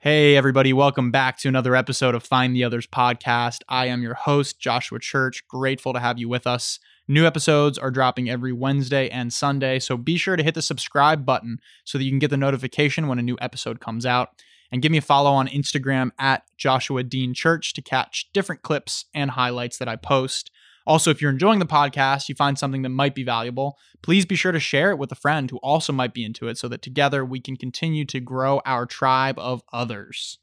[0.00, 3.62] Hey, everybody, welcome back to another episode of Find the Others podcast.
[3.68, 5.44] I am your host, Joshua Church.
[5.48, 6.78] Grateful to have you with us.
[7.08, 11.26] New episodes are dropping every Wednesday and Sunday, so be sure to hit the subscribe
[11.26, 14.40] button so that you can get the notification when a new episode comes out.
[14.70, 19.06] And give me a follow on Instagram at Joshua Dean Church to catch different clips
[19.12, 20.52] and highlights that I post.
[20.88, 24.34] Also, if you're enjoying the podcast, you find something that might be valuable, please be
[24.34, 26.80] sure to share it with a friend who also might be into it so that
[26.80, 30.38] together we can continue to grow our tribe of others.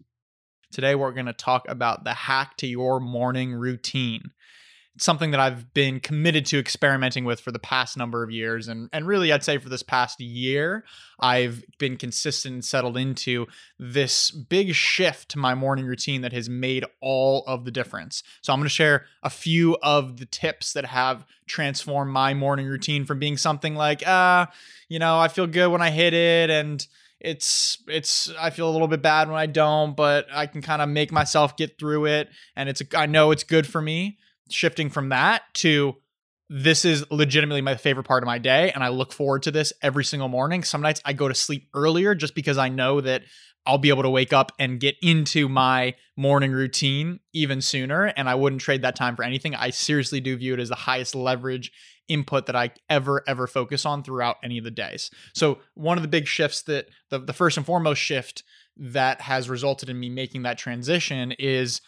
[0.72, 4.22] Today, we're going to talk about the hack to your morning routine
[4.98, 8.68] something that I've been committed to experimenting with for the past number of years.
[8.68, 10.86] And, and really, I'd say for this past year,
[11.20, 16.50] I've been consistent and settled into this big shift to my morning routine that has
[16.50, 18.24] made all of the difference.
[18.42, 22.66] So, I'm going to share a few of the tips that have transformed my morning
[22.66, 24.52] routine from being something like, ah, uh,
[24.88, 26.86] you know, I feel good when I hit it and
[27.20, 30.82] it's it's I feel a little bit bad when I don't, but I can kind
[30.82, 34.90] of make myself get through it and it's I know it's good for me shifting
[34.90, 35.96] from that to
[36.50, 39.74] this is legitimately my favorite part of my day and I look forward to this
[39.82, 40.64] every single morning.
[40.64, 43.24] Some nights I go to sleep earlier just because I know that
[43.66, 48.30] I'll be able to wake up and get into my morning routine even sooner and
[48.30, 49.56] I wouldn't trade that time for anything.
[49.56, 51.72] I seriously do view it as the highest leverage
[52.08, 55.10] input that I ever ever focus on throughout any of the days.
[55.34, 58.44] So one of the big shifts that the, the first and foremost shift
[58.78, 61.82] that has resulted in me making that transition is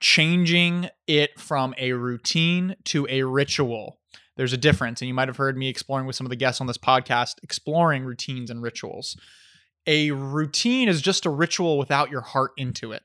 [0.00, 3.98] changing it from a routine to a ritual.
[4.36, 5.00] There's a difference.
[5.00, 7.34] And you might have heard me exploring with some of the guests on this podcast,
[7.42, 9.16] exploring routines and rituals.
[9.86, 13.02] A routine is just a ritual without your heart into it.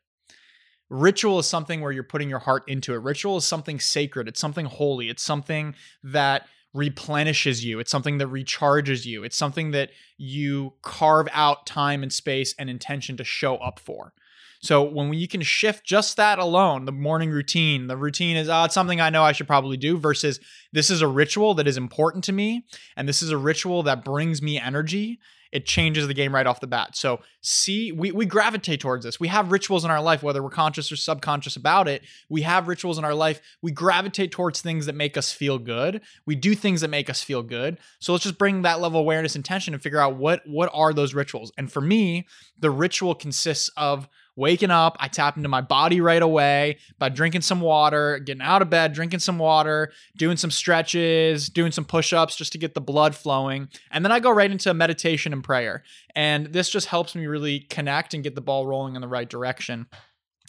[0.90, 2.98] Ritual is something where you're putting your heart into it.
[2.98, 7.80] Ritual is something sacred, it's something holy, it's something that replenishes you.
[7.80, 9.24] It's something that recharges you.
[9.24, 14.14] It's something that you carve out time and space and intention to show up for.
[14.64, 18.64] So when you can shift just that alone, the morning routine, the routine is, oh,
[18.64, 20.40] it's something I know I should probably do versus
[20.72, 22.66] this is a ritual that is important to me.
[22.96, 25.20] And this is a ritual that brings me energy.
[25.52, 26.96] It changes the game right off the bat.
[26.96, 29.20] So see, we, we gravitate towards this.
[29.20, 32.02] We have rituals in our life, whether we're conscious or subconscious about it.
[32.30, 33.42] We have rituals in our life.
[33.62, 36.02] We gravitate towards things that make us feel good.
[36.26, 37.80] We do things that make us feel good.
[38.00, 40.72] So let's just bring that level of awareness and tension and figure out what what
[40.74, 41.52] are those rituals.
[41.58, 42.26] And for me,
[42.58, 47.42] the ritual consists of waking up, I tap into my body right away by drinking
[47.42, 52.14] some water, getting out of bed, drinking some water, doing some stretches, doing some push
[52.14, 53.70] ups just to get the blood flowing.
[53.92, 55.84] And then I go right into meditation and prayer.
[56.16, 59.30] And this just helps me really connect and get the ball rolling in the right
[59.30, 59.88] direction.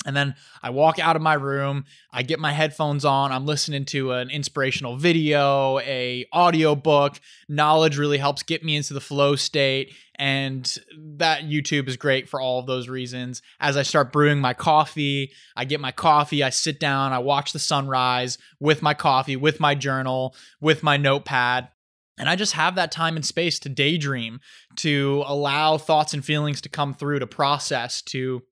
[0.05, 3.87] And then I walk out of my room, I get my headphones on, I'm listening
[3.87, 7.19] to an inspirational video, a audio book.
[7.49, 10.77] Knowledge really helps get me into the flow state and
[11.17, 13.43] that YouTube is great for all of those reasons.
[13.61, 17.53] As I start brewing my coffee, I get my coffee, I sit down, I watch
[17.53, 21.69] the sunrise with my coffee, with my journal, with my notepad.
[22.17, 24.41] And I just have that time and space to daydream,
[24.77, 28.43] to allow thoughts and feelings to come through, to process, to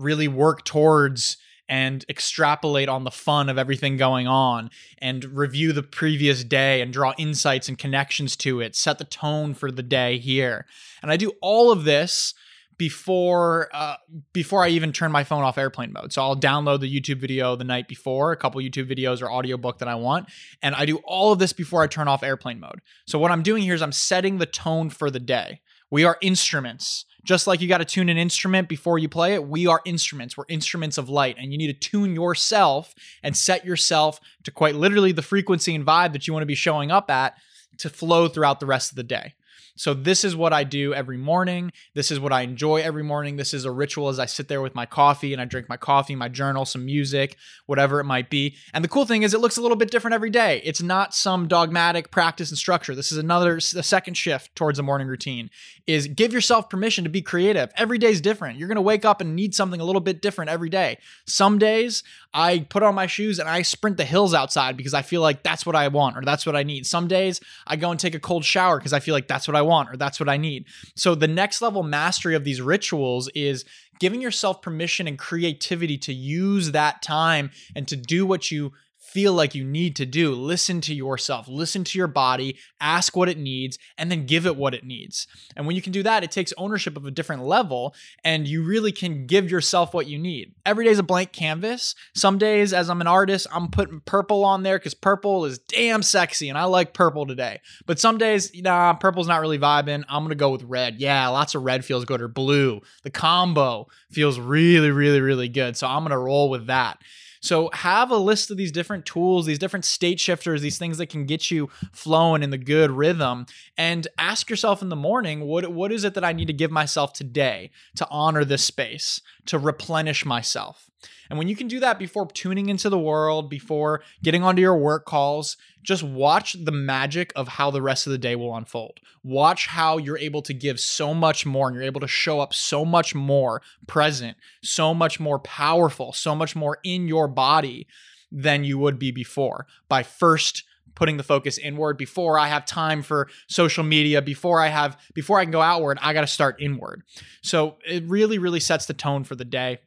[0.00, 1.36] really work towards
[1.68, 6.92] and extrapolate on the fun of everything going on and review the previous day and
[6.92, 10.66] draw insights and connections to it, set the tone for the day here.
[11.00, 12.34] And I do all of this
[12.76, 13.96] before uh,
[14.32, 16.14] before I even turn my phone off airplane mode.
[16.14, 19.78] So I'll download the YouTube video the night before, a couple YouTube videos or audiobook
[19.78, 20.30] that I want,
[20.62, 22.80] and I do all of this before I turn off airplane mode.
[23.06, 25.60] So what I'm doing here is I'm setting the tone for the day.
[25.90, 27.04] We are instruments.
[27.24, 30.36] Just like you got to tune an instrument before you play it, we are instruments.
[30.36, 34.74] We're instruments of light, and you need to tune yourself and set yourself to quite
[34.74, 37.34] literally the frequency and vibe that you want to be showing up at
[37.78, 39.34] to flow throughout the rest of the day.
[39.80, 41.72] So this is what I do every morning.
[41.94, 43.36] This is what I enjoy every morning.
[43.36, 45.78] This is a ritual as I sit there with my coffee and I drink my
[45.78, 48.56] coffee, my journal, some music, whatever it might be.
[48.74, 50.60] And the cool thing is it looks a little bit different every day.
[50.64, 52.94] It's not some dogmatic practice and structure.
[52.94, 55.48] This is another a second shift towards a morning routine
[55.86, 57.72] is give yourself permission to be creative.
[57.74, 58.58] Every day is different.
[58.58, 60.98] You're going to wake up and need something a little bit different every day.
[61.26, 65.02] Some days I put on my shoes and I sprint the hills outside because I
[65.02, 66.86] feel like that's what I want or that's what I need.
[66.86, 69.56] Some days I go and take a cold shower because I feel like that's what
[69.56, 70.66] I want or that's what I need.
[70.94, 73.64] So the next level mastery of these rituals is
[73.98, 78.72] giving yourself permission and creativity to use that time and to do what you
[79.12, 80.32] feel like you need to do.
[80.34, 84.56] Listen to yourself, listen to your body, ask what it needs, and then give it
[84.56, 85.26] what it needs.
[85.56, 88.62] And when you can do that, it takes ownership of a different level and you
[88.62, 90.54] really can give yourself what you need.
[90.64, 91.94] Every day is a blank canvas.
[92.14, 96.02] Some days, as I'm an artist, I'm putting purple on there because purple is damn
[96.02, 97.60] sexy and I like purple today.
[97.86, 100.04] But some days, nah, purple's not really vibing.
[100.08, 101.00] I'm gonna go with red.
[101.00, 102.80] Yeah, lots of red feels good or blue.
[103.02, 105.76] The combo feels really, really, really good.
[105.76, 106.98] So I'm gonna roll with that.
[107.40, 111.06] So have a list of these different tools, these different state shifters, these things that
[111.06, 113.46] can get you flowing in the good rhythm
[113.78, 116.70] and ask yourself in the morning, what what is it that I need to give
[116.70, 120.89] myself today to honor this space, to replenish myself?
[121.28, 124.76] And when you can do that before tuning into the world, before getting onto your
[124.76, 128.98] work calls, just watch the magic of how the rest of the day will unfold.
[129.22, 132.52] Watch how you're able to give so much more and you're able to show up
[132.52, 137.86] so much more present, so much more powerful, so much more in your body
[138.30, 140.64] than you would be before by first
[140.94, 145.38] putting the focus inward before I have time for social media, before I have before
[145.38, 147.02] I can go outward, I got to start inward.
[147.42, 149.78] So it really really sets the tone for the day.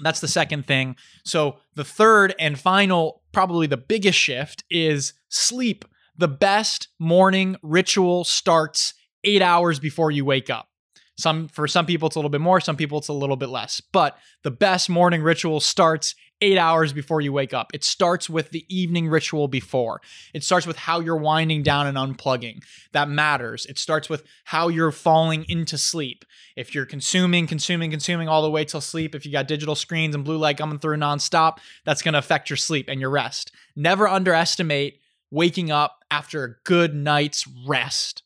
[0.00, 0.96] That's the second thing.
[1.24, 5.84] So, the third and final, probably the biggest shift is sleep.
[6.16, 8.94] The best morning ritual starts
[9.24, 10.68] eight hours before you wake up.
[11.16, 13.48] Some for some people it's a little bit more, some people it's a little bit
[13.48, 13.80] less.
[13.80, 16.14] But the best morning ritual starts
[16.44, 17.70] eight hours before you wake up.
[17.72, 20.00] It starts with the evening ritual before.
[20.34, 22.62] It starts with how you're winding down and unplugging.
[22.92, 23.64] That matters.
[23.66, 26.24] It starts with how you're falling into sleep.
[26.54, 30.14] If you're consuming, consuming, consuming all the way till sleep, if you got digital screens
[30.14, 33.50] and blue light coming through nonstop, that's going to affect your sleep and your rest.
[33.74, 35.00] Never underestimate
[35.30, 38.22] waking up after a good night's rest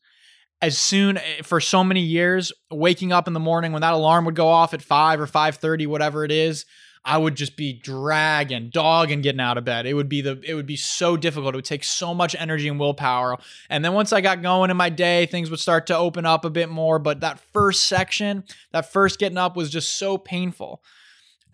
[0.60, 4.24] as soon eh, for so many years waking up in the morning when that alarm
[4.24, 6.66] would go off at 5 or 5:30 whatever it is
[7.08, 9.86] I would just be dragging, dogging getting out of bed.
[9.86, 11.54] It would be the it would be so difficult.
[11.54, 13.38] It would take so much energy and willpower.
[13.70, 16.44] And then once I got going in my day, things would start to open up
[16.44, 16.98] a bit more.
[16.98, 20.82] But that first section, that first getting up was just so painful.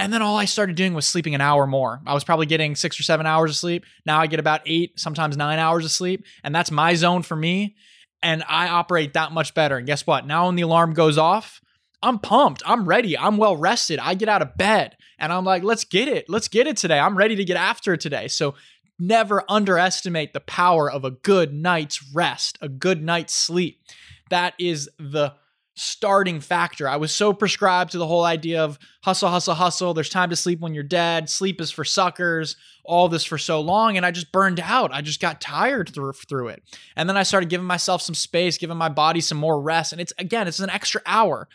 [0.00, 2.00] And then all I started doing was sleeping an hour more.
[2.04, 3.84] I was probably getting six or seven hours of sleep.
[4.04, 6.24] Now I get about eight, sometimes nine hours of sleep.
[6.42, 7.76] And that's my zone for me.
[8.24, 9.76] And I operate that much better.
[9.76, 10.26] And guess what?
[10.26, 11.60] Now when the alarm goes off,
[12.04, 12.62] I'm pumped.
[12.66, 13.16] I'm ready.
[13.16, 13.98] I'm well rested.
[13.98, 16.28] I get out of bed and I'm like, let's get it.
[16.28, 16.98] Let's get it today.
[16.98, 18.28] I'm ready to get after it today.
[18.28, 18.54] So
[18.98, 23.80] never underestimate the power of a good night's rest, a good night's sleep.
[24.28, 25.34] That is the
[25.76, 26.86] starting factor.
[26.86, 29.94] I was so prescribed to the whole idea of hustle, hustle, hustle.
[29.94, 31.28] There's time to sleep when you're dead.
[31.28, 32.56] Sleep is for suckers.
[32.84, 34.92] All this for so long, and I just burned out.
[34.92, 36.62] I just got tired through through it.
[36.96, 39.92] And then I started giving myself some space, giving my body some more rest.
[39.92, 41.48] And it's again, it's an extra hour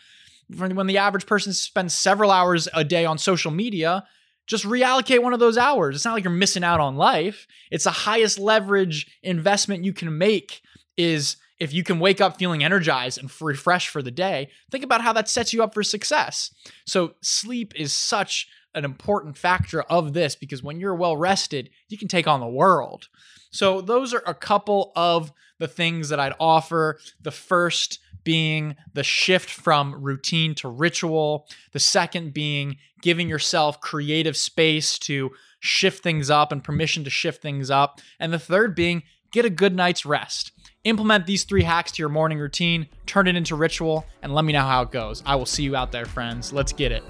[0.56, 4.04] when the average person spends several hours a day on social media,
[4.46, 5.94] just reallocate one of those hours.
[5.94, 7.46] It's not like you're missing out on life.
[7.70, 10.60] It's the highest leverage investment you can make
[10.96, 15.02] is if you can wake up feeling energized and refreshed for the day, think about
[15.02, 16.52] how that sets you up for success.
[16.86, 21.98] So sleep is such an important factor of this because when you're well rested, you
[21.98, 23.08] can take on the world.
[23.52, 26.98] So those are a couple of the things that I'd offer.
[27.20, 27.98] The first
[28.30, 31.48] being the shift from routine to ritual.
[31.72, 37.42] The second being giving yourself creative space to shift things up and permission to shift
[37.42, 38.00] things up.
[38.20, 40.52] And the third being get a good night's rest.
[40.84, 44.52] Implement these three hacks to your morning routine, turn it into ritual, and let me
[44.52, 45.24] know how it goes.
[45.26, 46.52] I will see you out there, friends.
[46.52, 47.02] Let's get it.